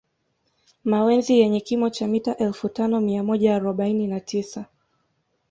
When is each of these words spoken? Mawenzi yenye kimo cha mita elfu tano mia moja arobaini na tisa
Mawenzi 0.91 1.33
yenye 1.41 1.59
kimo 1.67 1.87
cha 1.89 2.07
mita 2.11 2.37
elfu 2.45 2.69
tano 2.69 2.99
mia 3.01 3.23
moja 3.23 3.55
arobaini 3.55 4.07
na 4.07 4.19
tisa 4.19 4.65